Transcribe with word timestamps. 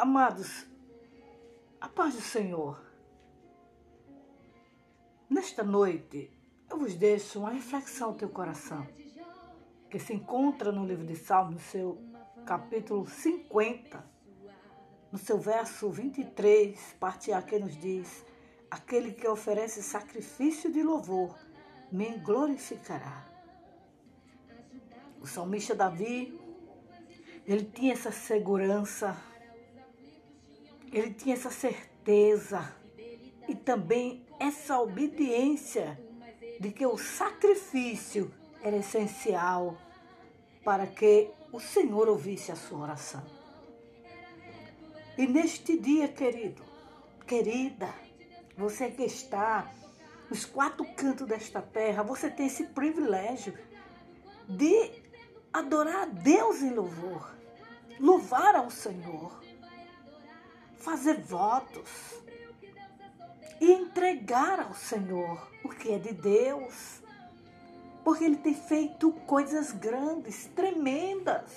Amados, 0.00 0.64
a 1.80 1.88
paz 1.88 2.14
do 2.14 2.20
Senhor. 2.20 2.80
Nesta 5.28 5.64
noite, 5.64 6.30
eu 6.70 6.78
vos 6.78 6.94
deixo 6.94 7.40
uma 7.40 7.50
reflexão 7.50 8.10
ao 8.10 8.14
teu 8.14 8.28
coração, 8.28 8.86
que 9.90 9.98
se 9.98 10.14
encontra 10.14 10.70
no 10.70 10.86
livro 10.86 11.04
de 11.04 11.16
Salmos, 11.16 11.54
no 11.54 11.60
seu 11.60 11.98
capítulo 12.46 13.08
50, 13.08 14.04
no 15.10 15.18
seu 15.18 15.36
verso 15.36 15.90
23, 15.90 16.94
parte 17.00 17.32
A, 17.32 17.42
que 17.42 17.58
nos 17.58 17.76
diz: 17.76 18.24
Aquele 18.70 19.10
que 19.10 19.26
oferece 19.26 19.82
sacrifício 19.82 20.70
de 20.70 20.80
louvor 20.80 21.36
me 21.90 22.18
glorificará. 22.18 23.26
O 25.20 25.26
salmista 25.26 25.74
Davi, 25.74 26.40
ele 27.44 27.64
tinha 27.64 27.94
essa 27.94 28.12
segurança 28.12 29.20
ele 30.92 31.12
tinha 31.12 31.34
essa 31.34 31.50
certeza 31.50 32.74
e 33.48 33.54
também 33.54 34.26
essa 34.38 34.78
obediência 34.78 35.98
de 36.60 36.70
que 36.70 36.86
o 36.86 36.98
sacrifício 36.98 38.32
era 38.62 38.76
essencial 38.76 39.76
para 40.64 40.86
que 40.86 41.30
o 41.52 41.60
Senhor 41.60 42.08
ouvisse 42.08 42.52
a 42.52 42.56
sua 42.56 42.80
oração. 42.80 43.24
E 45.16 45.26
neste 45.26 45.78
dia, 45.78 46.08
querido, 46.08 46.62
querida, 47.26 47.92
você 48.56 48.90
que 48.90 49.04
está 49.04 49.72
nos 50.30 50.44
quatro 50.44 50.84
cantos 50.94 51.26
desta 51.26 51.62
terra, 51.62 52.02
você 52.02 52.30
tem 52.30 52.46
esse 52.46 52.64
privilégio 52.64 53.56
de 54.48 54.90
adorar 55.52 56.02
a 56.02 56.06
Deus 56.06 56.62
em 56.62 56.70
louvor, 56.70 57.34
louvar 57.98 58.54
ao 58.54 58.70
Senhor 58.70 59.47
fazer 60.78 61.20
votos 61.20 61.88
e 63.60 63.72
entregar 63.72 64.60
ao 64.60 64.74
Senhor 64.74 65.50
o 65.64 65.68
que 65.68 65.92
é 65.92 65.98
de 65.98 66.12
Deus. 66.12 67.02
Porque 68.04 68.24
Ele 68.24 68.36
tem 68.36 68.54
feito 68.54 69.12
coisas 69.26 69.72
grandes, 69.72 70.46
tremendas. 70.54 71.50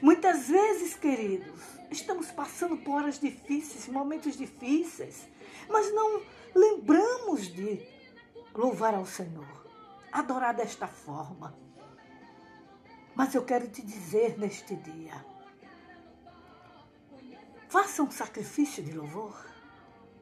Muitas 0.00 0.48
vezes, 0.48 0.94
queridos, 0.94 1.60
estamos 1.90 2.30
passando 2.30 2.76
por 2.78 2.96
horas 2.96 3.18
difíceis, 3.18 3.88
momentos 3.88 4.36
difíceis, 4.36 5.28
mas 5.68 5.92
não 5.92 6.22
lembramos 6.54 7.48
de 7.48 7.86
louvar 8.54 8.94
ao 8.94 9.06
Senhor, 9.06 9.66
adorar 10.10 10.54
desta 10.54 10.86
forma. 10.86 11.54
Mas 13.14 13.34
eu 13.34 13.44
quero 13.44 13.68
te 13.68 13.82
dizer 13.82 14.38
neste 14.38 14.74
dia, 14.76 15.24
Faça 17.96 18.02
um 18.02 18.10
sacrifício 18.10 18.82
de 18.82 18.92
louvor. 18.92 19.34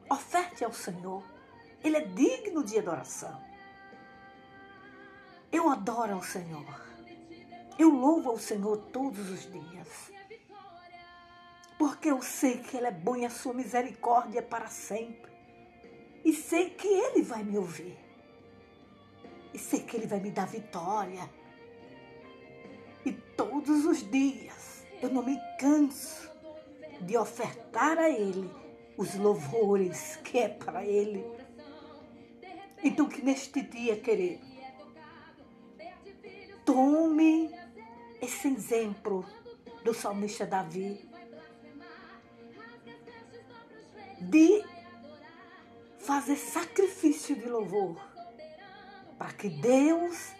Oferte 0.09 0.63
ao 0.63 0.71
Senhor. 0.71 1.21
Ele 1.83 1.97
é 1.97 2.05
digno 2.05 2.63
de 2.63 2.79
adoração. 2.79 3.37
Eu 5.51 5.69
adoro 5.69 6.13
ao 6.13 6.23
Senhor. 6.23 6.81
Eu 7.77 7.89
louvo 7.89 8.29
ao 8.29 8.39
Senhor 8.39 8.77
todos 8.93 9.29
os 9.29 9.51
dias. 9.51 10.09
Porque 11.77 12.09
eu 12.09 12.21
sei 12.21 12.59
que 12.59 12.77
Ele 12.77 12.87
é 12.87 12.91
bom 12.91 13.17
e 13.17 13.25
a 13.25 13.29
sua 13.29 13.53
misericórdia 13.53 14.39
é 14.39 14.41
para 14.41 14.67
sempre. 14.67 15.33
E 16.23 16.31
sei 16.31 16.69
que 16.69 16.87
Ele 16.87 17.23
vai 17.23 17.43
me 17.43 17.57
ouvir. 17.57 17.99
E 19.53 19.59
sei 19.59 19.81
que 19.81 19.97
Ele 19.97 20.07
vai 20.07 20.21
me 20.21 20.31
dar 20.31 20.47
vitória. 20.47 21.29
E 23.05 23.11
todos 23.11 23.83
os 23.83 24.09
dias 24.09 24.85
eu 25.01 25.09
não 25.09 25.23
me 25.25 25.37
canso 25.59 26.24
de 27.01 27.17
ofertar 27.17 27.97
a 27.97 28.09
Ele 28.09 28.49
os 28.97 29.15
louvores 29.15 30.17
que 30.23 30.37
é 30.39 30.49
para 30.49 30.85
Ele. 30.85 31.25
Então, 32.83 33.07
que 33.07 33.21
neste 33.21 33.61
dia, 33.61 33.97
querido, 33.97 34.45
tome 36.63 37.53
esse 38.21 38.47
exemplo 38.47 39.25
do 39.83 39.93
salmista 39.93 40.45
Davi 40.45 41.07
de 44.19 44.63
fazer 45.99 46.35
sacrifício 46.35 47.35
de 47.35 47.47
louvor 47.47 47.95
para 49.17 49.31
que 49.33 49.49
Deus 49.49 50.31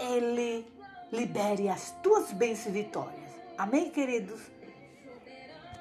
ele 0.00 0.66
libere 1.12 1.68
as 1.68 1.90
tuas 2.02 2.32
bênçãos 2.32 2.74
e 2.74 2.82
vitórias. 2.82 3.30
Amém, 3.56 3.90
queridos? 3.90 4.40